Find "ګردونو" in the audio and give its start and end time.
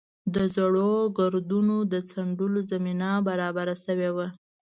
1.19-1.75